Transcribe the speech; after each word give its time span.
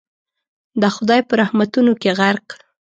د 0.81 0.83
خدای 0.95 1.21
په 1.27 1.33
رحمتونو 1.41 1.91
کي 2.01 2.09
غرق 2.17 2.47